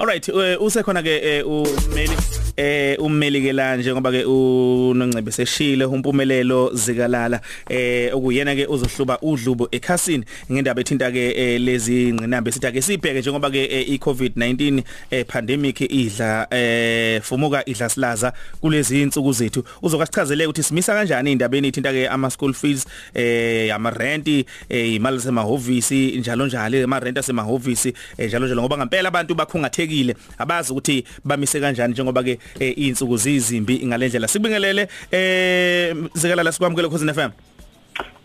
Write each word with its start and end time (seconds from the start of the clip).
Alright 0.00 0.28
usekhona 0.60 1.02
ke 1.02 1.42
ummeli 1.44 2.16
eh 2.60 2.96
ummeli 3.00 3.40
ke 3.40 3.52
la 3.52 3.76
njengoba 3.76 4.10
ke 4.12 4.24
uNongcebe 4.28 5.32
seshile 5.32 5.84
umpumelelo 5.84 6.70
zikalala. 6.74 7.40
Eh 7.70 8.12
okuyena 8.14 8.54
ke 8.54 8.66
uzohluba 8.66 9.18
udlubo 9.22 9.68
ekhasini. 9.72 10.24
Ngendaba 10.52 10.80
ethinta 10.80 11.10
ke 11.10 11.58
lezi 11.58 12.12
ngqinambe 12.12 12.52
sithi 12.52 12.66
ake 12.66 12.82
sibheke 12.82 13.20
njengoba 13.20 13.50
ke 13.50 13.64
iCovid-19 13.96 14.82
pandemic 15.26 15.80
idla 15.80 16.46
eh 16.50 17.22
fumuka 17.22 17.64
idla 17.66 17.88
silaza 17.88 18.32
kulezi 18.60 19.02
insuku 19.02 19.32
zethu. 19.32 19.64
Uzokasichazele 19.82 20.46
ukuthi 20.46 20.62
simisa 20.62 20.94
kanjani 20.94 21.32
indabeni 21.32 21.68
ethinta 21.68 21.92
ke 21.92 22.08
ama 22.08 22.30
school 22.30 22.52
fees 22.52 22.86
eh 23.14 23.74
ama 23.74 23.90
rent 23.90 24.28
imali 24.68 25.20
semahhovisi 25.20 26.18
njalo 26.18 26.46
njalo 26.46 26.84
ama 26.84 27.00
rent 27.00 27.18
asemahhovisi 27.18 27.94
njalo 28.18 28.46
njalo. 28.46 28.62
Ngoba 28.62 28.76
ngempela 28.76 29.08
abantu 29.08 29.34
bakhungathekile 29.34 30.16
abazi 30.38 30.72
ukuthi 30.72 31.04
bamise 31.24 31.60
kanjani 31.60 31.92
njengoba 31.92 32.22
ke 32.22 32.38
insuku 32.58 33.16
zizimbi 33.16 33.86
ngalendlela 33.86 34.28
sibingelele 34.28 34.88
eh 35.10 35.94
zikala 36.14 36.42
la 36.42 36.52
sikwamukele 36.52 36.88
khosini 36.88 37.12
FM 37.12 37.30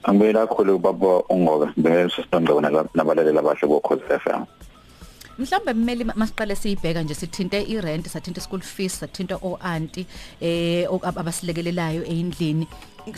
Angibela 0.05 0.45
kakhulu 0.47 0.77
baba 0.79 1.23
ungobe. 1.29 1.73
Bengeke 1.77 2.09
sisitondwe 2.15 2.61
nabalaleli 2.93 3.37
abahle 3.37 3.67
bo 3.67 3.79
Khosi 3.79 4.05
FM 4.05 4.45
mhlawumbe 5.37 5.73
mmeli 5.73 6.03
masiqale 6.03 6.55
siyibheka 6.55 7.03
nje 7.03 7.15
sithinte 7.15 7.59
irent 7.75 8.07
sathinta 8.07 8.41
school 8.41 8.61
fees 8.61 8.99
sathinta 8.99 9.35
oanti 9.41 10.05
eh 10.41 10.87
abasilekelelayo 11.21 12.03
eindlini 12.13 12.67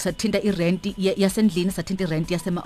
sathinta 0.05 0.39
irent 0.49 0.83
yasendlini 0.97 1.71
sathinta 1.71 2.03
irent 2.03 2.31
yasema 2.31 2.63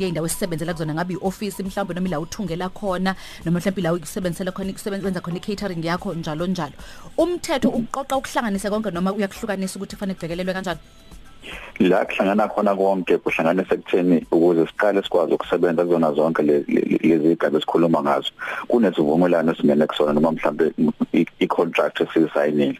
yeindawo 0.00 0.26
esisebenzela 0.26 0.72
kuzona 0.74 0.94
ngabe 0.94 1.14
ioffice 1.14 1.62
mhlawumbe 1.62 1.94
noma 1.94 2.08
la 2.08 2.20
uthungela 2.20 2.68
khona 2.68 3.16
noma 3.44 3.58
mhlawumbe 3.58 3.82
la 3.82 3.92
ukusebenzela 3.94 4.52
khona 4.52 4.70
ukusebenza 4.70 5.20
khona 5.20 5.40
catering 5.40 5.84
yakho 5.84 6.14
njalo 6.14 6.46
njalo. 6.46 6.72
Umthetho 7.18 7.68
uqoqa 7.68 8.16
ukuhlanganisa 8.16 8.70
konke 8.70 8.90
noma 8.90 9.12
uyakuhlukanisa 9.12 9.76
ukuthi 9.76 9.96
kufanele 9.96 10.14
kubhekelelwe 10.14 10.54
kanjani? 10.54 10.80
La 11.78 12.04
kuhlangana 12.04 12.48
khona 12.48 12.74
konke 12.74 13.18
kuhlanganisa 13.18 13.74
ekutheni 13.74 14.26
ukuze 14.30 14.66
siqale 14.66 15.02
sikwazi 15.02 15.34
ukusebenza 15.34 15.84
kuzona 15.84 16.12
zonke 16.12 16.42
lezi 16.42 17.32
igaba 17.32 17.58
esikhuluma 17.58 18.02
ngazo. 18.02 18.30
Kunesivumelano 18.68 19.54
singene 19.54 19.86
kusona 19.86 20.12
noma 20.12 20.32
mhlambe 20.32 20.72
i-contract 21.12 22.00
esisayinile 22.00 22.78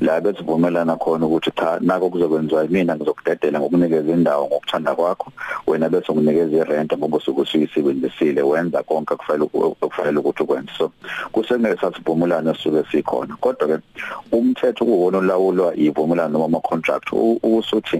la 0.00 0.20
besivumelana 0.20 0.96
khona 0.96 1.26
ukuthi 1.26 1.50
cha 1.50 1.78
nako 1.80 2.10
kuzokwenziwa 2.10 2.66
mina 2.68 2.96
ngizokudedela 2.96 3.60
ngokunikeza 3.60 4.12
indawo 4.12 4.46
ngokuthanda 4.46 4.94
kwakho. 4.94 5.32
Wena 5.66 5.88
bese 5.88 6.12
unginikeza 6.12 6.56
irent 6.56 6.92
ngoba 6.96 7.16
usuke 7.16 7.40
usuyisebenzisile. 7.40 8.42
Wenza 8.42 8.82
konke 8.82 9.16
kufanele 9.16 9.50
ukufanele 9.54 10.18
ukuthi 10.18 10.42
ukwenze. 10.42 10.72
So 10.78 10.92
kusengeke 11.32 11.80
sasivumelana 11.80 12.54
sisuke 12.54 12.84
sikhona. 12.90 13.36
Kodwa 13.40 13.68
ke 13.68 13.78
umthetho 14.32 14.84
kuwona 14.84 15.18
olawulwa 15.18 15.76
ivumelano 15.76 16.32
noma 16.32 16.44
ama 16.44 16.60
contract 16.60 17.12
usuthi 17.42 17.97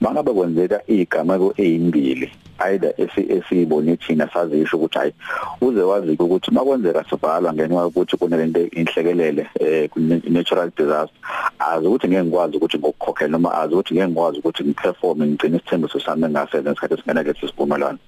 mangabe 0.00 0.32
kwenzeka 0.32 0.80
igameko 0.86 1.54
ezimbili 1.56 2.30
either 2.58 2.92
esiyibone 2.98 3.96
thina 3.96 4.28
sazisho 4.32 4.76
ukuthi 4.76 4.98
hayi 4.98 5.12
uze 5.60 5.80
wazi 5.80 6.10
ukuthi 6.10 6.50
makwenzeka 6.50 7.04
sivala 7.10 7.52
ngenxa 7.52 7.74
yokuthi 7.74 8.16
kunalento 8.16 8.60
inhlekelele 8.60 9.46
eh 9.60 9.90
natural 10.30 10.70
disaster 10.76 11.16
azi 11.58 11.86
ukuthi 11.86 12.08
ngeke 12.08 12.22
ngikwazi 12.22 12.56
ukuthi 12.56 12.78
ngokukhokhela 12.78 13.30
noma 13.30 13.54
azi 13.54 13.74
ukuthi 13.74 13.94
ngeke 13.94 14.06
ngikwazi 14.08 14.38
ukuthi 14.38 14.64
ngiperform 14.64 15.22
ngigcine 15.22 15.56
isithembiso 15.56 16.00
sami 16.00 16.28
ngasenza 16.28 16.72
isikhathi 16.72 16.94
esingena 16.94 17.24
ke 17.24 17.34
sisivumelana 17.34 17.98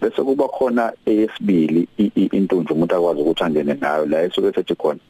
bese 0.00 0.22
kuba 0.22 0.48
khona 0.48 0.92
eyesibili 1.06 1.88
intunje 2.32 2.72
umuntu 2.72 2.94
akwazi 2.94 3.20
ukuthi 3.20 3.44
angene 3.44 3.74
ngayo 3.74 4.06
la 4.06 4.22
esuke 4.22 4.48
esethi 4.48 4.74
khona. 4.74 5.00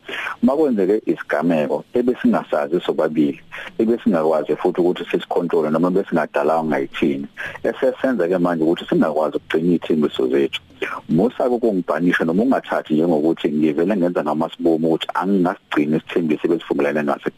Makwenzeke 0.42 1.02
isigameko 1.06 1.84
ebesingasazi 1.94 2.80
sobabili 2.80 3.40
ebesingakwazi 3.78 4.56
futhi 4.56 4.80
ukuthi 4.80 5.04
sisicontrol 5.10 5.70
noma 5.70 5.90
besingadalanga 5.90 6.68
ngayithini 6.68 7.26
esesenza 7.62 8.28
ke 8.28 8.38
manje 8.38 8.64
ukuthi 8.64 8.84
singakwazi 8.88 9.36
ukugcina 9.36 9.74
ithembiso 9.74 10.26
zethu. 10.28 10.60
Musa 11.08 11.48
ukungibhanisha 11.48 12.24
noma 12.24 12.42
ungathathi 12.42 12.94
njengokuthi 12.94 13.48
ngivele 13.48 13.96
ngenza 13.96 14.22
ngamasibomo 14.24 14.88
ukuthi 14.88 15.08
angingasigcina 15.14 15.96
isithembiso 15.96 16.42
ebesivumelane 16.46 17.02
naso 17.02 17.30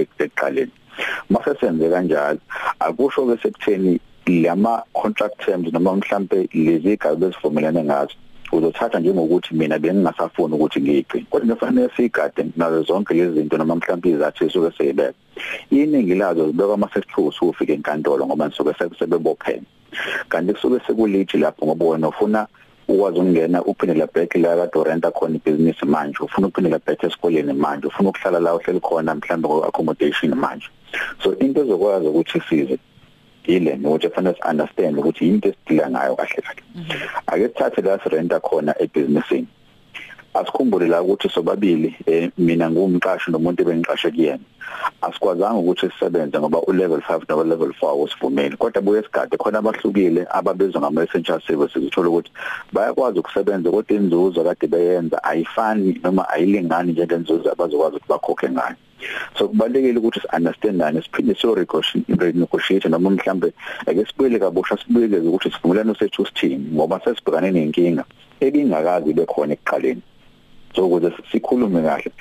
ekuqaleni. 0.00 0.72
Mase 1.30 1.52
senze 1.60 1.90
kanjalo 1.90 2.40
akusho 2.80 3.26
ke 3.26 3.36
sekutheni 3.42 4.00
lama 4.26 4.82
contract 4.92 5.38
terms 5.44 5.72
noma 5.72 5.96
mhlambe 5.96 6.48
lezi 6.52 6.92
igaba 6.92 7.16
besivumelane 7.16 7.84
ngazo 7.84 8.14
uzothatha 8.52 8.98
njengokuthi 9.00 9.54
mina 9.54 9.78
bengingasafuni 9.78 10.54
ukuthi 10.54 10.80
ngigcine 10.80 11.26
kodwa 11.30 11.56
kufanele 11.56 11.90
sigade 11.96 12.46
nazo 12.56 12.82
zonke 12.82 13.14
lezi 13.14 13.34
zinto 13.34 13.58
noma 13.58 13.76
mhlawumbe 13.76 14.10
izathu 14.10 14.44
esuke 14.44 14.76
seyibeka 14.78 15.14
iningi 15.70 16.14
lazo 16.14 16.46
zibekwa 16.46 16.74
ama 16.74 16.88
sekuthiwa 16.94 17.28
usufike 17.28 17.72
enkantolo 17.72 18.26
ngoba 18.26 18.48
nisuke 18.48 18.74
sebebophene 18.98 19.62
kanti 20.28 20.52
kusuke 20.52 20.86
sekulithi 20.86 21.38
lapho 21.38 21.66
ngoba 21.66 21.86
wena 21.86 22.08
ufuna 22.08 22.46
ukwazi 22.88 23.18
ukungena 23.18 23.64
uphindela 23.64 24.06
back 24.06 24.34
la 24.34 24.56
kade 24.56 24.84
renta 24.84 25.10
khona 25.10 25.36
ibusiness 25.36 25.82
manje 25.82 26.18
ufuna 26.20 26.46
uphindela 26.46 26.78
back 26.86 27.02
esikoleni 27.02 27.52
manje 27.52 27.86
ufuna 27.86 28.08
ukuhlala 28.08 28.40
la 28.40 28.54
uhleli 28.54 28.80
khona 28.80 29.14
mhlawumbe 29.14 29.48
ku 29.48 29.64
accommodation 29.64 30.34
manje. 30.34 30.68
So 31.22 31.32
into 31.38 31.60
ezokwazi 31.62 32.06
ukuthi 32.06 32.40
size 32.48 32.78
ile 33.46 33.76
nokuthi 33.76 34.08
kufanele 34.08 34.34
si 34.34 34.48
understand 34.50 34.98
ukuthi 34.98 35.28
into 35.28 35.48
esidila 35.48 35.90
ngayo 35.90 36.16
kahle 36.16 36.42
kahle. 36.42 36.62
Ake 37.26 37.48
sithathe 37.48 37.82
la 37.82 37.98
sirenta 37.98 38.40
khona 38.40 38.74
ebusinessini 38.82 39.46
asikhumbule 40.36 40.86
la 40.86 41.02
ukuthi 41.02 41.28
sobabili 41.28 41.96
eh, 42.06 42.30
mina 42.38 42.70
ngumqashi 42.70 43.30
nomuntu 43.30 43.62
ebengiqashe 43.62 44.10
kuyena. 44.10 44.44
Asikwazanga 45.02 45.58
ukuthi 45.58 45.90
sisebenze 45.90 46.38
ngoba 46.38 46.60
u 46.66 46.72
level 46.72 47.00
5 47.00 47.24
no 47.28 47.44
level 47.44 47.72
4 47.80 48.02
usivumeli 48.02 48.56
kodwa 48.56 48.82
buye 48.82 49.02
sigade 49.02 49.36
khona 49.36 49.58
abahlukile 49.58 50.26
ababizwa 50.30 50.80
ngama 50.80 51.04
essential 51.04 51.40
services 51.40 51.82
uthola 51.82 52.08
ukuthi 52.08 52.30
bayakwazi 52.72 53.18
ukusebenza 53.18 53.70
kodwa 53.70 53.96
inzuzo 53.96 54.44
kade 54.44 54.66
beyenza 54.66 55.24
ayifani 55.24 56.00
noma 56.04 56.28
ayilingani 56.28 56.92
njengenzuzo 56.92 57.52
abazokwazi 57.52 57.96
ukuthi 57.96 58.08
bakhokhe 58.08 58.48
ngayo. 58.48 58.76
So 59.38 59.48
kubalekile 59.48 59.98
ukuthi 59.98 60.20
si 60.20 60.28
understandane 60.36 61.02
siphinde 61.02 61.34
so 61.34 61.54
renegotiate 61.54 62.88
noma 62.88 63.10
mhlambe 63.10 63.52
ake 63.86 64.06
sibuyele 64.06 64.38
kabusha 64.38 64.76
sibuyele 64.76 65.18
ukuthi 65.18 65.50
sivumelane 65.50 65.94
sethu 65.94 66.26
sithini 66.26 66.66
ngoba 66.74 67.00
sesibhekane 67.04 67.50
nenkinga 67.50 68.04
ebingakazi 68.40 69.12
bekhona 69.14 69.52
ekuqaleni. 69.54 70.02
So 70.74 70.86
ukuze 70.86 71.12
sikhulume 71.32 71.82
kahle 71.82 72.12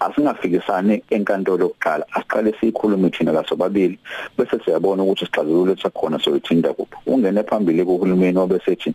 asingafikisani 0.00 1.02
enkantolo 1.10 1.64
yokuqala 1.64 2.04
asiqale 2.14 2.54
sikhulume 2.60 3.10
thina 3.10 3.32
kasobabili 3.32 3.98
bese 4.38 4.58
siyabona 4.64 5.02
ukuthi 5.02 5.24
sixazulule 5.26 5.76
sakhona 5.82 6.18
soyithinda 6.18 6.72
kuphi. 6.74 6.96
Ungene 7.06 7.42
phambili 7.42 7.84
kuhulumeni 7.84 8.38
obesethi 8.38 8.94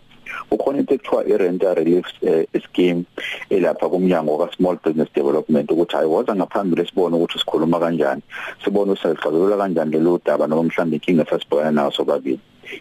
ukhona 0.52 0.80
into 0.80 0.94
ekuthiwa 0.94 1.28
i-rental 1.28 1.76
relief 1.76 2.06
eh, 2.22 2.46
scheme 2.64 3.04
elapha 3.50 3.90
kumnyango 3.90 4.38
ka 4.38 4.48
small 4.56 4.78
business 4.84 5.10
development 5.16 5.72
ukuthi 5.72 5.96
ayiwoza 5.96 6.36
ngaphambili 6.36 6.88
sibone 6.88 7.16
ukuthi 7.16 7.40
sikhuluma 7.40 7.80
kanjani 7.80 8.22
sibone 8.64 8.92
usixazulula 8.92 9.58
kanjani 9.58 9.92
lelo 9.92 10.20
daba 10.26 10.48
noma 10.48 10.64
mhlawumbe 10.64 10.96
inkinga 10.96 11.26
sasibhekana 11.26 11.72
nayo 11.72 11.92
sobabili 11.92 12.40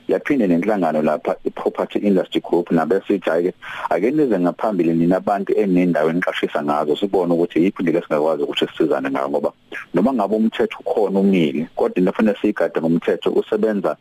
yaphinde 0.09 0.47
nenhlangano 0.47 1.03
lapha 1.03 1.37
i-property 1.45 1.99
industry 1.99 2.41
group 2.41 2.71
nabesithi 2.71 3.31
ake 3.31 3.53
ake 3.91 4.11
nize 4.11 4.39
ngaphambili 4.39 4.93
nina 4.93 5.17
abantu 5.17 5.53
enendawo 5.53 6.11
eniqashisa 6.11 6.63
ngazo 6.63 6.97
sibone 6.97 7.33
ukuthi 7.33 7.65
yiphi 7.65 7.83
indlela 7.83 8.07
singakwazi 8.07 8.43
ukuthi 8.43 8.67
sisizane 8.67 9.11
ngayo 9.11 9.29
ngoba 9.29 9.53
noma 9.95 10.13
ngabe 10.13 10.37
umthetho 10.37 10.79
ukhona 10.81 11.21
umile 11.21 11.67
kodwa 11.77 12.03
nafuna 12.03 12.35
sigade 12.41 12.81
ngomthetho 12.81 13.31
usebenza 13.31 13.97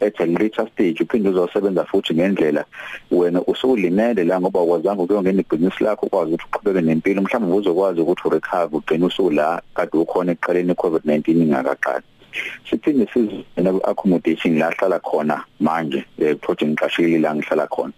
at 0.00 0.20
a 0.20 0.26
later 0.26 0.68
stage 0.72 1.02
uphinde 1.02 1.28
uzosebenza 1.28 1.84
futhi 1.84 2.14
ngendlela 2.14 2.64
wena 3.10 3.42
usulimele 3.42 4.24
la 4.24 4.40
ngoba 4.40 4.60
ukwazanga 4.62 5.02
ukuyongena 5.02 5.40
ibhizinisi 5.40 5.84
lakho 5.84 6.06
ukwazi 6.06 6.34
ukuthi 6.34 6.48
uqhubeke 6.48 6.80
nempilo 6.80 7.22
mhlawumbe 7.22 7.56
uzokwazi 7.56 8.00
ukuthi 8.00 8.22
urecover 8.28 8.78
ugcine 8.78 9.04
usula 9.04 9.62
kade 9.74 9.98
ukhona 9.98 10.32
eqaleni 10.32 10.72
iCovid-19 10.72 11.30
ingakaqali. 11.30 12.04
Siphinde 12.70 13.06
sizena 13.12 13.72
ku-accommodation 13.72 14.58
la 14.58 14.70
hlala 14.70 14.98
khona 15.00 15.44
manje 15.60 16.04
project 16.40 16.70
ngiqashile 16.70 17.20
la 17.20 17.34
ngihlala 17.34 17.66
khona. 17.68 17.92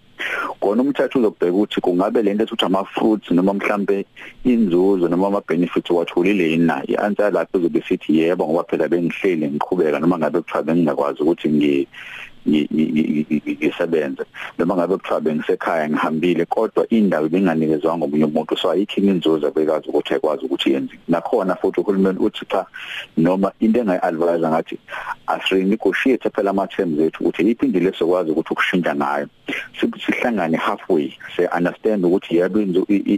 Kona 0.60 0.82
umthetho 0.82 1.18
uzobheka 1.18 1.52
ukuthi 1.52 1.80
kungabe 1.80 2.22
lento 2.22 2.44
ethi 2.44 2.64
ama-fruits 2.64 3.30
noma 3.30 3.54
mhlambe 3.54 4.04
inzuzo 4.44 5.08
noma 5.08 5.26
ama-benefits 5.28 5.90
watholile 5.90 6.50
yini 6.50 6.66
na? 6.66 6.82
I-answer 6.88 7.30
lapho 7.30 7.58
izobe 7.58 7.82
sithi 7.88 8.18
yebo 8.18 8.44
ngoba 8.46 8.64
phela 8.64 8.88
bengihleli 8.88 9.46
ngiqhubeka 9.46 10.00
noma 10.00 10.18
ngabe 10.18 10.40
kuthiwa 10.40 10.62
bengingakwazi 10.62 11.22
ukuthi 11.22 11.48
ngisebenze 12.48 14.24
noma 14.58 14.74
ngabe 14.74 14.96
kuthiwa 14.96 15.20
bengisekhaya 15.20 15.88
ngihambile 15.88 16.44
kodwa 16.44 16.88
indawo 16.90 17.28
benganikezwanga 17.28 18.04
omunye 18.04 18.24
umuntu 18.24 18.56
so 18.56 18.70
ayikho 18.70 19.00
inzuzo 19.00 19.50
bekazi 19.50 19.88
ukuthi 19.88 20.14
ekwazi 20.14 20.44
ukuthi 20.44 20.72
yenze. 20.72 20.94
Nakhona 21.08 21.56
futhi 21.56 21.80
uhulumeni 21.80 22.18
uthi 22.18 22.46
cha 22.46 22.66
noma 23.16 23.52
into 23.60 23.80
engayi-advise 23.80 24.48
ngathi 24.48 24.78
asirenegotiate 25.26 26.30
phela 26.30 26.50
ama-terms 26.50 27.00
ethu 27.00 27.22
ukuthi 27.22 27.46
yiphinde 27.46 27.80
lesokwazi 27.80 28.30
ukuthi 28.30 28.52
ukushintsha 28.52 28.94
ngayo. 28.94 29.26
Sihlangane 29.78 30.56
halfway 30.56 31.12
se 31.36 31.48
understand 31.56 32.04
ukuthi 32.04 32.36
yebo 32.36 32.60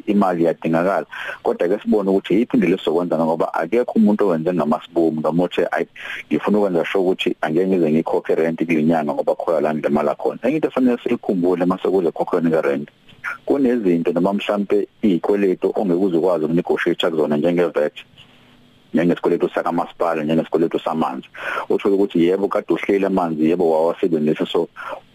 imali 0.06 0.42
iyadingakala. 0.42 1.06
Kodwa 1.42 1.68
ke 1.68 1.78
sibone 1.82 2.10
ukuthi 2.10 2.34
yiphinde 2.34 2.66
lesokwenza 2.66 3.18
ngoba 3.18 3.54
akekho 3.54 3.92
umuntu 3.96 4.26
owenze 4.26 4.52
ngamasibomu 4.52 5.20
noma 5.20 5.44
uthi 5.44 5.62
ayi 5.72 5.86
ngifuna 6.28 6.58
ukwenza 6.58 6.84
sure 6.84 7.04
ukuthi 7.04 7.36
angeke 7.40 7.66
ngize 7.66 7.90
ngikhokhe 7.90 8.34
rent 8.34 8.58
kulinyanga 8.64 9.12
ngoba 9.20 9.34
khona 9.34 9.60
la 9.60 9.72
ndimala 9.72 10.14
khona. 10.14 10.38
Enye 10.42 10.56
into 10.56 10.68
efanele 10.68 10.98
siyikhumbule 11.02 11.66
mase 11.66 11.88
kuze 11.88 12.10
khokhelwe 12.10 12.50
ke 12.50 12.60
rent 12.62 12.88
kunezinto 13.46 14.12
noma 14.12 14.32
mhlambe 14.32 14.88
izikweletu 15.02 15.72
ongeke 15.76 16.04
uzukwazi 16.04 16.44
ukunegotiate 16.44 17.10
kuzona 17.10 17.36
njenge-VAT 17.36 17.96
njengesikweletu 18.94 19.48
sakamasipala 19.48 20.24
njengesikweletu 20.24 20.78
samanzi. 20.78 21.28
Uthola 21.68 21.94
ukuthi 21.94 22.24
yebo 22.24 22.48
kade 22.48 22.74
uhleli 22.74 23.04
amanzi 23.06 23.50
yebo 23.50 23.70
wawasebenzisa. 23.70 24.46
So 24.46 24.68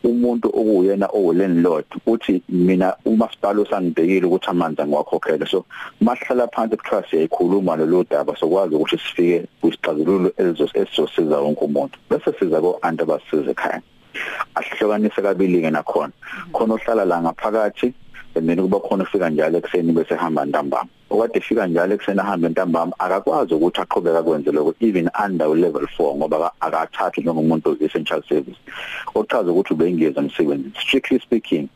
umuntu 0.03 0.47
okuyena 0.47 1.07
olandlord 1.07 1.85
uthi 2.05 2.41
mina 2.49 2.95
umasipala 3.05 3.61
usangibhekile 3.61 4.25
ukuthi 4.25 4.49
amanzi 4.49 4.81
angiwakhokhele. 4.81 5.45
So 5.45 5.65
mahlala 6.01 6.47
phansi 6.47 6.77
kuthiwa 6.77 7.03
siyayikhuluma 7.09 7.75
lolu 7.75 8.05
daba 8.09 8.35
sokwazi 8.35 8.75
ukuthi 8.75 8.97
sifike 8.97 9.45
kwisixazululo 9.61 10.31
esizosiza 10.37 11.39
wonke 11.39 11.65
umuntu. 11.65 11.99
Bese 12.09 12.33
siza 12.39 12.61
ko 12.61 12.79
anti 12.81 13.03
abasize 13.03 13.51
ekhaya. 13.51 13.81
Asihlukanise 14.55 15.21
kabili 15.21 15.61
ke 15.61 15.69
nakhona. 15.71 16.11
Khona 16.53 16.77
ohlala 16.77 17.05
la 17.07 17.21
ngaphakathi 17.21 17.93
and 18.35 18.49
then 18.49 18.57
kuba 18.57 18.79
khona 18.79 19.03
ufika 19.03 19.29
njalo 19.29 19.59
ekseni 19.59 19.93
bese 19.93 20.15
hamba 20.15 20.45
ntambama. 20.45 20.89
Okade 21.09 21.41
fika 21.41 21.67
njalo 21.67 21.95
ekseni 21.95 22.19
ahamba 22.19 22.49
ntambama 22.49 22.93
akakwazi 22.99 23.53
ukuthi 23.53 23.81
aqhubeka 23.81 24.23
kwenze 24.23 24.51
lokho 24.51 24.75
even 24.81 25.09
under 25.25 25.47
level 25.47 25.87
4 25.97 26.15
ngoba 26.15 26.51
akathathi 26.59 27.21
njengomuntu 27.21 27.77
essential 27.79 28.23
service. 28.29 28.57
Ochaza 29.15 29.51
ukuthi 29.51 29.73
ubengeza 29.73 30.21
umsebenzi 30.21 30.71
strictly 30.81 31.19
speaking 31.19 31.69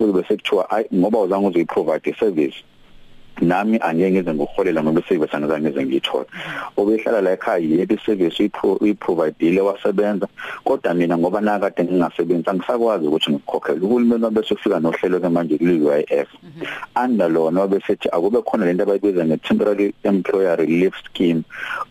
ube 0.00 0.24
sekuthiwa 0.28 0.70
ay 0.70 0.84
ngoba 0.94 1.18
uzange 1.18 1.46
uziprovide 1.46 2.14
service 2.18 2.64
nami 3.40 3.78
angeke 3.82 4.10
ngize 4.10 4.34
ngokuholela 4.34 4.82
ngoba 4.82 5.02
service 5.08 5.36
angizange 5.36 5.68
ngize 5.68 5.86
ngiyithola. 5.86 6.26
Obehlala 6.76 7.20
la 7.20 7.32
ekhaya 7.32 7.58
yebo 7.58 7.96
service 8.04 8.50
uyiprovidile 8.80 9.60
wasebenza. 9.60 10.26
Kodwa 10.64 10.94
mina 10.94 11.18
ngoba 11.18 11.40
nakade 11.40 11.84
ngingasebenzi 11.84 12.50
angisakwazi 12.50 13.06
ukuthi 13.06 13.30
ngikhokhele 13.30 13.80
uhulumeni 13.80 14.24
wabese 14.24 14.54
ufika 14.54 14.80
nohlelo 14.80 15.20
ke 15.20 15.28
manje 15.28 15.58
kule 15.58 15.80
UIF 15.80 16.28
under 17.04 17.28
lona 17.30 17.60
wabesethi 17.60 18.08
akube 18.12 18.42
khona 18.42 18.66
lento 18.66 18.82
abayibiza 18.82 19.24
nge 19.24 19.36
temporary 19.36 19.94
employer 20.04 20.56
relief 20.56 20.94
scheme. 21.04 21.42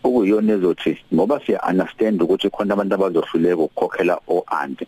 Okuyona 0.04 0.52
ezothi 0.52 0.98
ngoba 1.14 1.40
siya 1.46 1.60
understand 1.68 2.22
ukuthi 2.22 2.50
khona 2.50 2.74
abantu 2.74 2.94
abazohluleka 2.94 3.62
ukukhokhela 3.62 4.18
o 4.28 4.44
aunt 4.48 4.82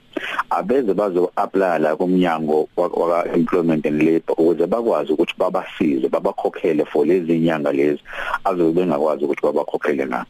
abeze 0.50 0.94
bazo 0.94 1.32
apply 1.36 1.78
la 1.78 1.96
kumnyango 1.96 2.68
waka 2.76 3.32
employment 3.34 3.86
and 3.86 4.02
labor 4.02 4.34
ukuze 4.38 4.66
bakwazi 4.66 5.12
ukuthi 5.12 5.34
babasize 5.38 6.08
babakhokhele 6.52 6.84
for 6.84 7.06
lezi 7.06 7.37
inyanga 7.37 7.72
lezi 7.72 8.00
azobe 8.44 8.72
bengakwazi 8.72 9.25
ukuthi 9.25 9.43
babakhokhele 9.43 10.04
na. 10.04 10.25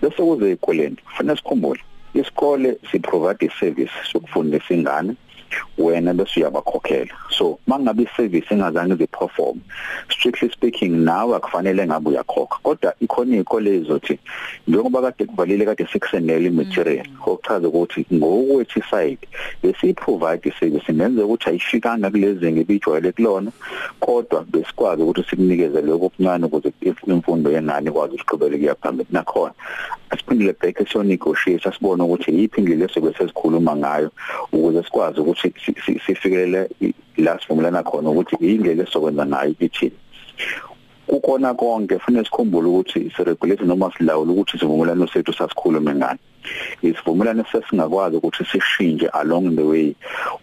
Bese 0.00 0.22
kuze 0.22 0.52
ikoleni 0.52 0.96
kufanele 0.96 1.36
sikhumbule 1.36 1.80
isikole 2.14 2.76
siprovide 2.90 3.46
iservice 3.46 3.92
sokufundisa 4.12 4.74
ingane 4.74 5.14
wena 5.78 6.14
bese 6.14 6.40
uyabakhokhela. 6.40 7.14
So 7.30 7.58
mangabe 7.66 8.02
iservice 8.02 8.50
engazange 8.50 8.94
ziperform 8.94 9.60
strictly 10.08 10.50
speaking 10.50 11.04
nawe 11.04 11.36
akufanele 11.36 11.86
ngabe 11.86 12.10
uyakhokha. 12.10 12.58
Kodwa 12.62 12.94
ikhona 13.00 13.36
izikole 13.36 13.76
ezothi 13.76 14.18
njengoba 14.68 15.02
kade 15.02 15.24
kuvalile 15.24 15.64
kade 15.64 15.86
sikusendele 15.92 16.46
imaterial 16.46 17.06
okuchaza 17.26 17.68
ukuthi 17.68 18.06
ngokwethu 18.12 18.82
side 18.90 19.28
besiprovide 19.62 20.48
iservice 20.48 20.92
nenze 20.92 21.22
ukuthi 21.22 21.48
ayifikanga 21.48 22.10
kulezi 22.10 22.52
ngebijwayele 22.52 23.12
kulona 23.12 23.50
kodwa 24.00 24.44
besikwazi 24.44 25.02
ukuthi 25.02 25.30
sikunikeze 25.30 25.80
lokho 25.82 26.06
okuncane 26.06 26.46
ukuze 26.46 26.72
imfundo 27.06 27.50
yengane 27.50 27.90
ikwazi 27.90 28.14
ukuqhubeka 28.14 28.56
kuya 28.58 28.74
phambili. 28.74 29.08
Nakhona 29.12 29.54
asiphindile 30.10 30.54
back 30.60 30.88
so 30.88 31.02
negotiate 31.02 31.72
sibone 31.72 32.02
ukuthi 32.02 32.30
yiphi 32.38 32.60
indlela 32.60 32.84
esebese 32.84 33.28
sikhuluma 33.28 33.76
ngayo 33.76 34.10
ukuze 34.52 34.82
sikwazi 34.82 35.20
ukuthi 35.20 35.39
sifikelele 36.06 36.68
la 37.16 37.38
sivumelana 37.40 37.82
khona 37.82 38.10
ukuthi 38.10 38.36
indlela 38.40 38.82
esokwenza 38.82 39.26
ngayo 39.26 39.54
ithini. 39.60 39.96
Kukhona 41.10 41.54
konke 41.54 41.94
kufanele 41.98 42.24
sikhumbule 42.24 42.68
ukuthi 42.68 43.12
siregulate 43.16 43.64
noma 43.64 43.92
silawula 43.98 44.32
ukuthi 44.32 44.58
sivumelano 44.58 45.06
sethu 45.06 45.32
sasikhulume 45.32 45.94
ngani 45.94 46.18
isivumelano 46.82 47.44
sesingakwazi 47.52 48.16
ukuthi 48.16 48.44
sishintshe 48.44 49.08
along 49.08 49.56
the 49.56 49.62
way 49.62 49.94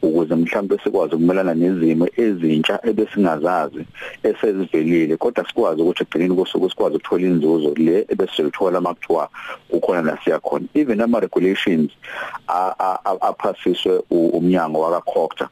ukuze 0.01 0.35
mhlawumbe 0.35 0.77
sikwazi 0.83 1.15
ukumelana 1.15 1.53
nezimo 1.53 2.07
ezintsha 2.17 2.79
ebesingazazi 2.83 3.85
esezivelile 4.23 5.17
kodwa 5.17 5.47
sikwazi 5.47 5.81
ukuthi 5.81 6.03
egcineni 6.03 6.35
kosuku 6.35 6.69
sikwazi 6.69 6.95
ukuthola 6.95 7.27
inzuzo 7.27 7.73
le 7.75 8.05
ebesilithola 8.09 8.81
makuthiwa 8.81 9.29
kukhona 9.69 10.01
la 10.01 10.17
siya 10.23 10.39
khona 10.39 10.65
even 10.73 11.01
ama 11.01 11.19
regulations 11.19 11.91
aphasiswe 13.29 14.03
umnyango 14.09 14.79
waka 14.81 15.01
Cocta 15.11 15.49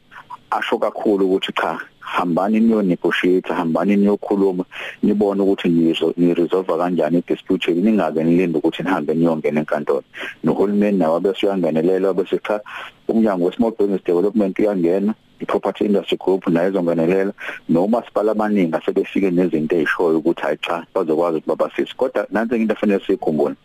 asho 0.51 0.77
kakhulu 0.77 1.25
ukuthi 1.25 1.53
cha 1.53 1.79
hambani 2.05 2.59
niyo 2.59 2.81
negotiate 2.81 3.53
hambani 3.53 3.95
niyokhuluma 3.95 4.65
nibone 5.03 5.41
ukuthi 5.41 5.69
nizo 5.69 6.13
ni 6.17 6.33
resolve 6.33 6.77
kanjani 6.77 7.23
dispute 7.27 7.71
ningaze 7.71 8.23
nilinde 8.23 8.57
ukuthi 8.57 8.83
nihambe 8.83 9.13
niyongena 9.13 9.59
enkantolo. 9.59 10.03
Nohulumeni 10.43 10.97
nawo 10.97 11.19
bese 11.19 11.45
uyangenelela 11.45 12.13
bese 12.13 12.39
cha 12.47 12.61
umnyango 13.07 13.45
we 13.45 13.51
small 13.51 13.71
business 13.71 14.03
development 14.05 14.59
uyangena 14.59 15.13
i-property 15.41 15.85
industry 15.85 16.17
group 16.17 16.47
nayo 16.47 16.69
izongenelela 16.69 17.33
noma 17.69 18.03
sipala 18.05 18.31
abaningi 18.31 18.75
asebefike 18.75 19.31
nezinto 19.31 19.75
ezishoyo 19.75 20.17
ukuthi 20.17 20.41
hayi 20.41 20.57
cha 20.57 20.85
bazokwazi 20.93 21.37
ukuthi 21.37 21.49
babasise 21.49 21.93
kodwa 21.97 22.27
nansi 22.31 22.55
into 22.55 22.73
efanele 22.73 23.03
sikhumbule 23.05 23.55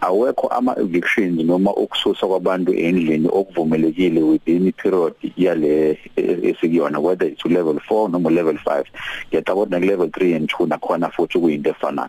awekho 0.00 0.46
ama 0.48 0.78
evictions 0.78 1.44
noma 1.44 1.74
ukususa 1.74 2.26
kwabantu 2.26 2.72
endlini 2.74 3.28
okuvumelekile 3.32 4.22
within 4.22 4.72
period 4.72 5.14
yale 5.36 5.98
esikuyona 6.16 6.98
whether 6.98 7.28
it's 7.28 7.44
level 7.44 7.80
4 7.90 8.10
noma 8.10 8.30
level 8.30 8.58
5 8.64 8.84
ngiyacabanga 9.28 9.80
ku 9.80 9.86
level 9.86 10.06
3 10.06 10.36
and 10.36 10.50
2 10.50 10.66
nakhona 10.68 11.10
futhi 11.10 11.38
kuyinto 11.38 11.70
efanayo. 11.70 12.08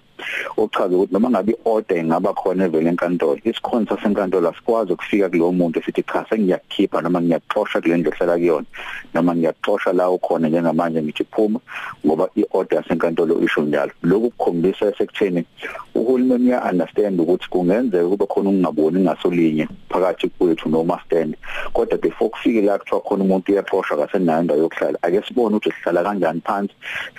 Ochaza 0.57 0.95
ukuthi 0.95 1.13
noma 1.13 1.29
ngabe 1.29 1.55
order 1.65 1.97
ingaba 1.97 2.33
khona 2.33 2.65
evele 2.65 2.89
enkantolo 2.89 3.39
isikhonza 3.43 3.97
senkantolo 4.03 4.49
asikwazi 4.49 4.93
ukufika 4.93 5.29
kulowo 5.29 5.51
muntu 5.51 5.79
esithi 5.79 6.03
cha 6.03 6.25
sengiyakhipha 6.29 7.01
noma 7.01 7.21
ngiyaxoxa 7.21 7.81
kule 7.81 7.97
ndlu 7.97 8.11
ehlala 8.11 8.37
kuyona 8.37 8.65
noma 9.13 9.35
ngiyaxoxa 9.35 9.93
la 9.93 10.09
ukhona 10.09 10.49
njengamanje 10.49 11.01
ngithi 11.01 11.23
phuma 11.31 11.59
ngoba 12.05 12.29
iorder 12.35 12.83
senkantolo 12.87 13.41
isho 13.43 13.61
njalo. 13.61 13.91
Lokhu 14.03 14.29
kukhombisa 14.29 14.93
sekutheni 14.97 15.45
uhulumeni 15.95 16.49
uya 16.49 16.63
understand 16.71 17.19
ukuthi 17.19 17.49
kungenzeka 17.49 18.07
kube 18.07 18.25
khona 18.25 18.49
ukungaboni 18.49 18.99
ngasolinye 18.99 19.67
phakathi 19.89 20.29
kwethu 20.29 20.69
noma 20.69 20.99
stand 21.05 21.35
kodwa 21.73 21.97
before 21.97 22.29
kufike 22.29 22.61
la 22.61 22.77
kuthiwa 22.77 23.01
khona 23.01 23.23
umuntu 23.23 23.51
uyaxoxa 23.51 23.97
kasenayo 23.97 24.41
indawo 24.41 24.59
yokuhlala 24.59 24.97
ake 25.01 25.21
sibone 25.27 25.55
ukuthi 25.55 25.71
sihlala 25.71 26.03
kanjani 26.03 26.41
phansi 26.45 26.73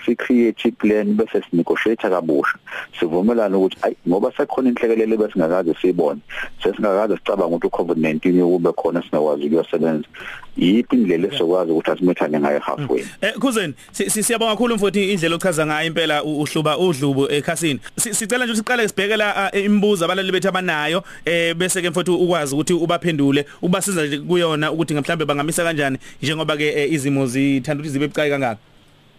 si 0.05 0.17
create 0.17 0.71
plan 0.79 1.15
bese 1.15 1.43
sinegotiate 1.51 2.09
kabusha. 2.11 2.59
Sivumelana 3.01 3.59
ukuthi 3.59 3.77
ay 3.83 3.95
ngoba 4.09 4.33
sekhona 4.37 4.69
inhlekelele 4.69 5.17
besingakaze 5.17 5.75
sibone 5.81 6.21
sesingakaze 6.63 7.17
sicabanga 7.17 7.57
ukuthi 7.57 7.67
uCovid-19 7.67 8.39
yokube 8.39 8.73
khona 8.73 9.03
singakwazi 9.03 9.47
ukuyosebenza. 9.47 10.09
Yiphi 10.57 10.97
indlela 10.97 11.29
esokwazi 11.29 11.73
ukuthi 11.73 11.91
asimethane 11.91 12.41
ngayo 12.41 12.61
halfway? 12.61 13.05
Eh 13.21 13.35
kuzeni 13.41 13.75
siyabonga 13.93 14.53
kakhulu 14.53 14.75
mfowethu 14.75 14.99
indlela 14.99 15.37
ochaza 15.37 15.67
ngayo 15.67 15.87
impela 15.87 16.25
uhluba 16.25 16.79
udlubo 16.79 17.31
ekhasini 17.31 17.81
sicela 17.97 18.45
nje 18.45 18.57
siqale 18.57 18.89
sibhekela 18.89 19.53
imibuzo 19.53 20.05
abalali 20.05 20.33
bethu 20.33 20.49
abanayo 20.49 21.03
eh 21.25 21.55
bese 21.55 21.83
ke 21.83 21.91
mfowethu 21.91 22.17
ukwazi 22.17 22.55
ukuthi 22.55 22.73
ubaphendule 22.73 23.47
ubasiza 23.63 24.07
nje 24.07 24.19
kuyona 24.19 24.73
ukuthi 24.73 24.95
mhlambe 24.95 25.25
bangamisa 25.25 25.65
kanjani 25.65 25.99
njengoba 26.23 26.57
ke 26.57 26.89
izimo 26.89 27.27
zithanda 27.27 27.81
ukuthi 27.81 27.93
zibe 27.93 28.09
bucayi 28.09 28.31
kangaka. 28.31 28.61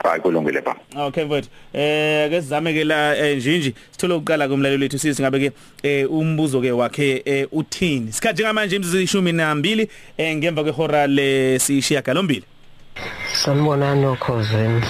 Hayi 0.04 0.22
kulungile 0.22 0.62
ba 0.62 0.76
okay 0.96 1.24
mfowethu. 1.24 1.50
Eh 1.74 2.26
ake 2.26 2.42
sizame 2.42 2.74
ke 2.74 2.84
la 2.84 3.16
njinji 3.36 3.74
sithole 3.92 4.14
ukuqala 4.14 4.48
kumlaleli 4.48 4.84
wethu 4.84 5.00
sithi 5.00 5.22
ngabe 5.22 5.40
ke 5.40 5.52
eh 5.84 6.12
umbuzo 6.12 6.62
ke 6.62 6.72
wakhe 6.72 7.48
uthini? 7.52 8.12
Sikhathi 8.12 8.44
ngamanje 8.44 8.76
imizishumi 8.76 9.32
nambili 9.32 9.90
eh 10.18 10.36
ngemva 10.36 10.64
kwehora 10.64 11.08
lesishiya 11.08 12.02
galombili. 12.02 12.44
Sanibonani 13.34 14.06
okhozeni 14.06 14.82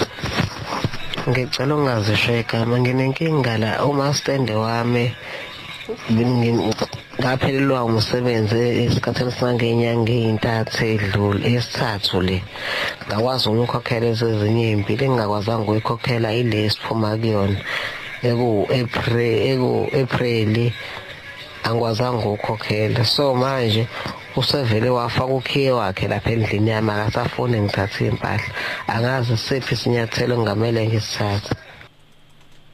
ngicela 1.30 1.76
ungazisho 1.76 2.40
igama. 2.40 2.80
Nginenkinga 2.80 3.58
la. 3.58 3.86
Uma 3.86 4.14
stand 4.14 4.50
wami 4.50 5.12
ngaphelelwa 7.20 7.84
umsebenzi 7.90 8.60
esikhathini 8.84 9.32
sangenyanga 9.40 10.14
ey'ntathu 10.22 10.82
edlule 10.94 11.44
esithathu 11.56 12.18
le. 12.28 12.38
Ngakwazi 13.08 13.46
ukukhokhela 13.52 14.06
ezezinye 14.14 14.66
iy'mpilo 14.72 15.04
engingakwazanga 15.06 15.64
ukuyikhokhela 15.66 16.30
ile 16.42 16.58
esiphuma 16.68 17.10
kuyona. 17.22 17.60
Eku-april 18.30 19.36
eku-apreli 19.52 20.66
angikwazanga 21.68 22.26
ukukhokhela. 22.34 23.04
So 23.04 23.36
manje 23.42 23.84
usevele 24.40 24.90
wafaka 24.98 25.34
ukhiye 25.40 25.72
wakhe 25.80 26.08
lapha 26.08 26.32
endlini 26.32 26.72
yami 26.72 26.92
akasafuni 26.92 27.58
ngithathe 27.62 28.00
iy'mpahla. 28.06 28.50
Angazi 28.88 29.36
siphi 29.38 29.74
isinyathelo 29.76 30.34
engamele 30.40 30.88
ngisithathe. 30.88 31.52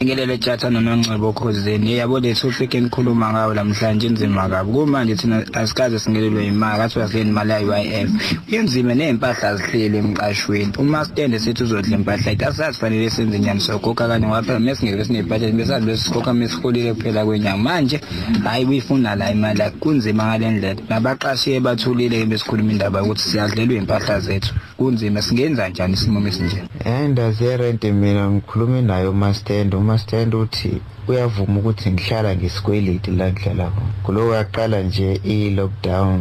Ngelele 0.06 0.38
tjatha 0.38 0.70
noNongcebo 0.70 1.34
khosini. 1.34 1.98
Yabo 1.98 2.20
lethu 2.20 2.48
ufike 2.48 2.80
nikhuluma 2.80 3.32
ngawo 3.32 3.54
namhlanje 3.54 4.08
inzima 4.08 4.50
kabi. 4.50 4.72
Kumanje 4.72 5.16
thina 5.16 5.44
asikaze 5.54 6.00
singelelwe 6.00 6.48
imali 6.48 6.82
athi 6.82 7.00
uyahleli 7.00 7.30
imali 7.30 7.52
ya 7.52 7.60
UIF 7.60 8.10
uyenzima 8.48 8.94
nezimpahla 8.94 9.56
zihlele 9.56 9.98
emqashweni. 9.98 10.74
Uma 10.78 11.06
stand 11.06 11.38
sethi 11.40 11.64
uzodla 11.64 11.98
impahla 11.98 12.32
ithi 12.32 12.46
asazi 12.46 12.80
fanele 12.80 13.10
senze 13.10 13.40
njani 13.40 13.60
sokhokha 13.60 14.08
kanye 14.08 14.28
ngoba 14.28 14.44
phela 14.44 14.60
mesingeke 14.60 15.06
sinebudget 15.06 15.56
besazi 15.56 15.86
bese 15.86 16.04
sikhokha 16.04 16.34
mesiholile 16.34 16.94
kuphela 16.94 17.26
kwenyanga. 17.26 17.64
Manje 17.64 18.02
hayi 18.44 18.66
uyifuna 18.66 19.16
la 19.16 19.32
imali 19.32 19.64
kunzima 19.80 20.26
ngalendlela 20.26 20.82
nabaqashiye 20.90 21.60
bathulile 21.60 22.26
besikhuluma 22.26 22.72
indaba 22.72 23.04
ukuthi 23.04 23.22
siyadlelwa 23.22 23.78
impahla 23.78 24.20
zethu. 24.20 24.54
Kunzima 24.78 25.22
singenza 25.22 25.70
njani 25.70 25.94
isimo 25.94 26.20
mesinje 26.20 26.64
endazi 26.86 27.44
yerent 27.44 27.84
mina 27.84 28.30
ngikhulume 28.32 28.82
naye 28.82 29.08
umastand 29.08 29.74
umastand 29.96 30.36
uthi 30.36 30.82
uyavuma 31.08 31.60
ukuthi 31.60 31.92
ngihlala 31.92 32.36
ngisikweleti 32.36 33.12
la 33.12 33.32
ngihlala 33.32 33.66
khona. 33.70 33.92
Kuloko 34.04 34.36
yaqala 34.36 34.82
nje 34.82 35.10
i-lockdown 35.24 36.20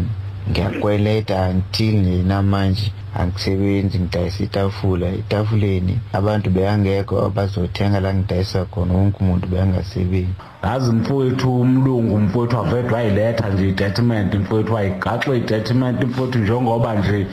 ngiyakweleta 0.51 1.35
until 1.51 1.95
nje 1.97 2.23
namanje. 2.23 2.93
Angisebenzi 3.21 3.99
ngidayisa 3.99 4.45
itafula. 4.45 5.07
Etafuleni 5.07 6.01
abantu 6.13 6.51
beyangekho 6.51 7.15
abazothenga 7.27 8.01
la 8.01 8.15
ngidayisa 8.15 8.65
khona. 8.65 8.95
Wonke 8.95 9.19
umuntu 9.21 9.47
beyangasebenzi 9.49 10.35
ngazi 10.65 10.93
mfowethu 10.93 11.61
umlungu 11.61 12.19
mfowethu 12.19 12.57
wavethu 12.57 12.95
wayiletha 12.95 13.49
nje 13.49 13.69
itetement 13.69 14.35
mfowethu 14.35 14.75
wayigaxa 14.75 15.35
itetement 15.35 16.05
mfowethu 16.05 16.39
njengoba 16.39 16.95
nje 16.95 17.27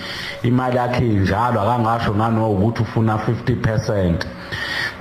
imali 0.43 0.77
yakhe 0.77 1.05
injalo 1.07 1.61
akangasho 1.61 2.13
nanokuthi 2.13 2.81
ufuna 2.81 3.15
50 3.15 3.55
percent. 3.55 4.27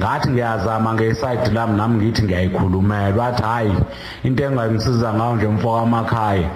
Ngathi 0.01 0.29
ngiyazama 0.31 0.95
ngesayidi 0.95 1.51
lami 1.51 1.77
nami 1.77 1.97
ngithi 1.97 2.23
ngiyayikhulumela. 2.23 3.23
Wathi 3.23 3.43
hhayi 3.43 3.75
into 4.23 4.45
engangisiza 4.45 5.15
ngayo 5.15 5.37
nje 5.37 5.49
mfo 5.49 5.75
kamakhaya 5.77 6.51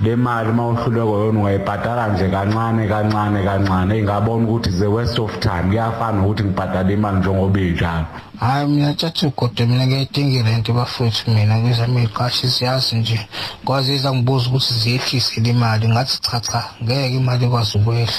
le 0.00 0.16
mali 0.16 0.50
uma 0.50 0.68
uhluleko 0.68 1.18
yona 1.18 1.38
ungayibhadala 1.40 2.08
nje 2.08 2.28
kancane 2.28 2.88
kancane 2.88 3.44
kancane. 3.44 3.98
Ingabona 3.98 4.44
ukuthi 4.44 4.70
the 4.78 4.86
waste 4.86 5.18
of 5.18 5.40
time. 5.40 5.68
Kuyafana 5.70 6.18
nokuthi 6.20 6.44
ngibhadala 6.44 6.92
imali 6.92 7.18
njengoba 7.18 7.60
injalo 7.60 8.06
hayi 8.40 8.66
mina 8.66 8.94
tshati 8.94 9.26
ugodwe 9.26 9.66
mina 9.66 9.86
ngiyayidinga 9.86 10.38
irenti 10.38 10.72
bafowethu 10.72 11.30
mina. 11.30 11.60
Kwezami 11.60 12.02
iqashi 12.02 12.48
siyazi 12.50 12.96
nje. 12.96 13.20
Kwaze 13.64 13.94
izangibuza 13.94 14.48
ukuthi 14.48 14.74
ziyehlise 14.74 15.40
le 15.40 15.52
mali 15.52 15.88
ngathi 15.88 16.20
cha 16.20 16.40
cha 16.40 16.64
ngeke 16.82 17.16
imali 17.16 17.46
ikwazi 17.46 17.78
ukwehla. 17.78 18.12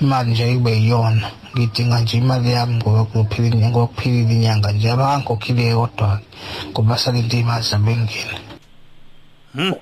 Imali 0.00 0.30
nje 0.30 0.54
kube 0.54 0.70
yiyona 0.72 1.28
ngidinga 1.56 1.98
nje 2.00 2.16
imali 2.18 2.52
yami 2.52 2.74
ngoba 2.74 3.04
kuphela 3.04 3.68
ngoba 3.68 3.86
kuphelile 3.86 4.34
inyanga 4.34 4.72
nje. 4.72 4.90
Abangikhokhile 4.90 5.74
kodwa 5.74 6.20
ngoba 6.70 6.98
salinde 6.98 7.40
imali 7.40 7.64
zabengena 7.64 8.38
Hmm. 9.54 9.74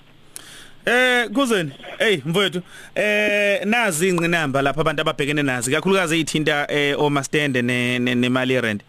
Eh 0.87 1.28
kuzeni 1.35 1.73
hey 1.99 2.16
mfowethu. 2.26 2.62
Eh 2.95 3.64
nazi 3.64 4.09
ingqinamba 4.09 4.62
lapha 4.62 4.81
abantu 4.81 5.00
ababhekene 5.00 5.43
nazi 5.43 5.71
kakhulukazi 5.71 6.14
ezithinta 6.14 6.66
eh 6.71 7.00
omastende 7.00 7.62
nemali 7.62 8.55
yerent. 8.55 8.83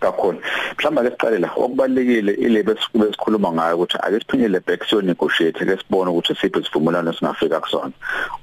Kakhulu. 0.00 0.38
Mhlawumbe 0.78 1.00
ake 1.00 1.10
siqale 1.10 1.38
la 1.38 1.50
okubalekile 1.56 2.32
ile 2.32 2.62
besikube 2.62 3.12
sikhuluma 3.12 3.52
ngayo 3.52 3.76
ukuthi 3.76 3.98
ake 4.02 4.20
siphinyele 4.20 4.60
back 4.66 4.84
siyo 4.84 5.02
negotiate 5.02 5.64
ke 5.64 5.76
sibone 5.76 6.10
ukuthi 6.10 6.34
siphi 6.34 6.60
isivumelwano 6.60 7.12
singafika 7.12 7.60
kusona. 7.60 7.92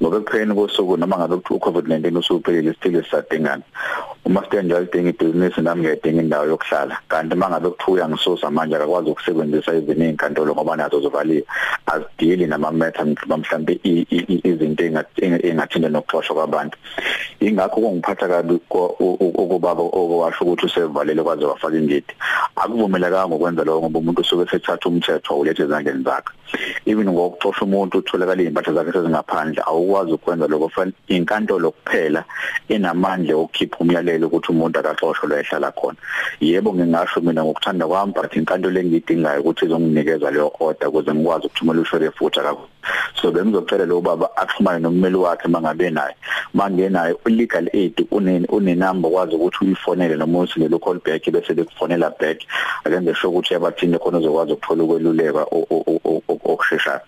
Ngoba 0.02 0.18
ekupheni 0.18 0.56
kosuku 0.56 0.98
noma 0.98 1.18
ngabe 1.18 1.38
kuthi 1.38 1.54
uCovid-19 1.54 2.18
usuphelile 2.18 2.74
still 2.74 3.04
sisadingana? 3.04 3.64
Uma 4.26 4.44
sidenja 4.44 4.82
idinga 4.82 5.10
ibhizinisi 5.10 5.62
nami 5.62 5.82
ngiyadinga 5.82 6.22
indawo 6.22 6.46
yokuhlala. 6.46 6.98
Kanti 7.08 7.36
mangabe 7.36 7.70
kuthuya 7.70 8.10
ngisusa 8.10 8.52
manje 8.52 8.76
akakwazi 8.76 9.10
ukusebenzisa 9.10 9.74
izini 9.74 10.06
izinkantolo 10.06 10.54
ngoba 10.54 10.76
nazo 10.76 11.02
zivaliwe. 11.02 11.44
Azidili 11.86 12.48
nama 12.48 12.72
matter 12.72 13.06
mhlawumbe 13.06 13.80
izinto 14.44 14.84
engathinda 14.84 15.90
nokuxoshwa 15.90 16.36
kwabantu. 16.36 16.78
Ingakho 17.40 17.82
kungiphatha 17.82 18.28
kabi 18.28 18.60
ukubaba 18.70 19.84
okwasho 19.84 20.46
ukuthi 20.46 20.66
usevalele 20.66 21.24
kwaze 21.46 21.54
wafaka 21.54 21.78
ingidi 21.78 22.14
akuvumelekanga 22.56 23.36
ukwenza 23.36 23.64
lokho 23.64 23.82
ngoba 23.82 24.00
umuntu 24.00 24.22
usuke 24.22 24.50
sethatha 24.52 24.90
umthetho 24.90 25.40
ulethe 25.40 25.64
ezandleni 25.64 26.04
zakhe. 26.04 26.34
Even 26.86 27.10
ngokuxosha 27.10 27.66
umuntu 27.66 27.98
utholakala 27.98 28.42
izimpahla 28.42 28.74
zakhe 28.74 28.92
sezingaphandle 28.92 29.62
awukwazi 29.66 30.12
ukwenza 30.14 30.48
lokho. 30.48 30.70
Fanele 30.70 30.96
inkantolo 31.08 31.72
kuphela 31.72 32.24
enamandla 32.70 33.36
okukhipha 33.36 33.78
umyalelo 33.80 34.28
ukuthi 34.28 34.52
umuntu 34.52 34.80
akaxoshwe 34.80 35.30
la 35.30 35.40
ehlala 35.40 35.72
khona. 35.72 35.98
Yebo 36.40 36.74
ngingasho 36.74 37.22
mina 37.22 37.44
ngokuthanda 37.44 37.88
kwami 37.88 38.14
but 38.14 38.36
inkantolo 38.36 38.80
engiyidingayo 38.80 39.42
ukuthi 39.42 39.66
izonginikeza 39.66 40.32
leyo 40.32 40.52
order 40.60 40.90
ukuze 40.90 41.14
ngikwazi 41.14 41.46
ukuthumela 41.46 41.82
ushore 41.82 42.12
futhi 42.12 42.40
akakho 42.40 42.68
so 43.22 43.32
bengizocela 43.32 43.86
lo 43.86 44.02
baba 44.02 44.30
axhumane 44.38 44.80
nommeli 44.80 45.16
wakhe 45.16 45.48
mangabe 45.48 45.90
naye. 45.90 46.16
Mangenayo 46.54 47.20
legal 47.26 47.70
aid 47.74 48.08
une 48.12 48.46
unenamba 48.50 49.10
kwazi 49.10 49.36
ukuthi 49.36 49.66
uyifonele 49.66 50.16
noma 50.16 50.40
usingelo 50.40 50.80
call 50.80 51.00
back 51.00 51.24
bese 51.32 51.54
bekufonela 51.54 52.12
back. 52.20 52.42
Akenze 52.84 53.14
sure 53.16 53.34
ukuthi 53.34 53.54
yabathinde 53.54 53.98
khona 53.98 54.18
uzokwazi 54.18 54.54
ukuthola 54.54 54.84
ukweluleka 54.84 55.46
okusheshayo. 56.46 57.02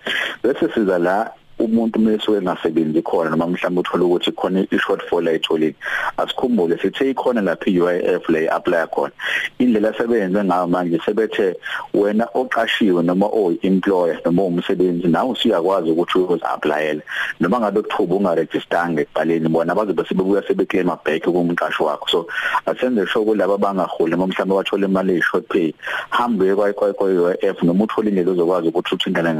Bese 0.43 0.73
siza 0.73 0.97
la 0.99 1.31
umuntu 1.59 1.99
mesuke 1.99 2.37
engasebenzi 2.37 3.01
khona 3.01 3.29
noma 3.29 3.47
mhlawumbe 3.47 3.81
uthola 3.81 4.05
ukuthi 4.05 4.31
khona 4.31 4.59
i-shortfall 4.71 5.27
ayitholile 5.27 5.75
asikhumbule 6.17 6.77
sithe 6.77 7.09
ikhona 7.11 7.41
lapha 7.41 7.69
i-UIF 7.69 8.29
le 8.29 8.47
apply 8.49 8.85
khona. 8.87 9.11
Indlela 9.59 9.93
sebenze 9.97 10.43
ngayo 10.43 10.67
manje 10.67 10.99
sebethe 11.05 11.55
wena 11.93 12.27
oqashiwe 12.33 13.03
noma 13.03 13.25
oyi-employer 13.25 14.21
noma 14.25 14.43
umsebenzi 14.43 15.07
nawe 15.07 15.31
usiyakwazi 15.31 15.91
ukuthi 15.91 16.17
uyozi-applyela. 16.17 17.01
Noma 17.39 17.59
ngabe 17.59 17.81
kuthuba 17.81 18.15
ungarejistanga 18.15 19.01
ekuqaleni 19.01 19.49
bona 19.49 19.75
bazobe 19.75 20.03
sebebuya 20.05 20.43
sebeclaim 20.47 20.93
back 21.03 21.23
kumqashi 21.23 21.83
wakho. 21.83 22.07
So 22.09 22.27
asenze 22.65 23.07
sure 23.07 23.25
kulabo 23.25 23.57
abangaholi 23.57 24.11
noma 24.11 24.27
mhlawumbe 24.27 24.55
bathola 24.55 24.87
imali 24.87 25.13
eyi-short 25.13 25.47
pay 25.49 25.73
hambe 26.09 26.53
kwa-UIF 26.55 27.63
noma 27.63 27.83
uthole 27.83 28.09
indlela 28.09 28.31
ozokwazi 28.31 28.67
ukuthi 28.67 28.95
uthintane 28.95 29.33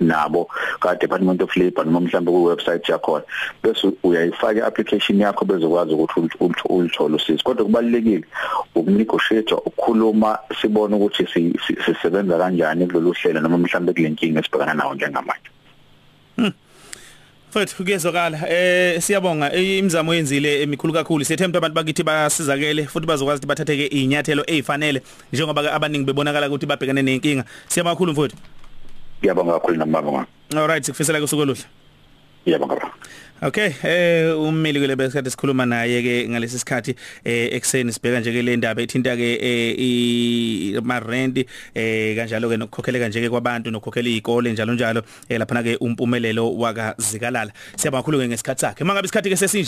nabo 0.00 0.48
ka-department 0.80 1.47
of 1.48 1.56
labor 1.56 1.84
noma 1.84 2.00
mhlawumbe 2.00 2.32
ku 2.32 2.44
website 2.44 2.88
yakho 2.88 3.22
bese 3.62 3.92
uyayifaka 4.02 4.66
application 4.66 5.20
yakho 5.20 5.44
bezokwazi 5.44 5.92
ukuthi 5.92 6.64
ulithole 6.68 7.16
usizo. 7.16 7.42
Kodwa 7.44 7.64
kubalekile 7.64 8.24
ukunegotiate 8.74 9.54
ukukhuluma 9.54 10.38
sibone 10.60 10.94
ukuthi 10.96 11.26
sisebenza 11.84 12.38
kanjani 12.38 12.86
kulolu 12.86 13.12
hlelo 13.12 13.40
noma 13.40 13.58
mhlawumbe 13.58 13.92
kulenkinga 13.92 14.40
esibhekana 14.40 14.74
nawo 14.74 14.94
njengamanje. 14.94 15.50
Hmm. 16.36 16.52
Mfethu 17.50 17.84
kuyezwakala. 17.84 18.48
Eh 18.50 19.00
siyabonga. 19.00 19.52
Imizamo 19.52 20.14
yenzile 20.14 20.62
emikhulu 20.62 20.92
kakhulu. 20.92 21.24
Siyethemba 21.24 21.58
abantu 21.58 21.74
bakithi 21.74 22.02
basizakele 22.02 22.86
futhi 22.86 23.06
bazokwazi 23.06 23.38
ukuthi 23.38 23.48
bathatheke 23.48 23.86
inyathelo 23.86 24.44
ezifanele 24.46 25.02
njengoba 25.32 25.72
abaningi 25.72 26.04
bebonakala 26.04 26.48
ukuthi 26.48 26.66
babhekane 26.66 27.02
nenkinga. 27.02 27.44
Siyabonga 27.68 27.94
kakhulu 27.94 28.12
mfethu. 28.12 28.36
Ngiyabonga 29.20 29.52
kakhulu 29.52 29.76
namabonga. 29.76 30.26
Alright 30.56 30.84
sikufisela 30.84 31.20
kusuku 31.20 31.42
oluhle. 31.42 31.64
Yebo 32.46 32.66
ngaba 32.66 32.92
Okay 33.40 33.72
eh 33.84 34.34
ummeli 34.34 34.80
kule 34.80 34.96
besikhathi 34.96 35.30
sikhuluma 35.30 35.66
naye 35.66 36.02
ke 36.02 36.28
ngalesi 36.28 36.58
sikhathi 36.58 36.96
eh 37.24 37.54
ekseni 37.54 37.92
sibheka 37.92 38.20
nje 38.20 38.32
ke 38.32 38.42
le 38.42 38.56
ndaba 38.56 38.82
ethinta 38.82 39.14
ke 39.16 39.28
i 39.78 40.80
ma 40.82 40.98
rent 40.98 41.38
eh 41.74 42.16
kanjalo 42.16 42.48
ke 42.50 42.56
nokukhokheleka 42.58 43.08
nje 43.08 43.20
ke 43.20 43.30
kwabantu 43.30 43.70
nokukhokhela 43.70 44.08
izikole 44.08 44.52
njalo 44.52 44.74
njalo 44.74 45.02
lapha 45.30 45.54
na 45.54 45.62
ke 45.62 45.76
umpumelelo 45.80 46.50
wakazikalala. 46.56 47.52
Siyabonga 47.76 48.02
kakhulu 48.02 48.18
ke 48.18 48.28
ngesikhathi 48.28 48.60
sakhe. 48.60 48.84
Mangabe 48.84 49.06
isikhathi 49.06 49.30
ke 49.30 49.36
sesinje 49.36 49.64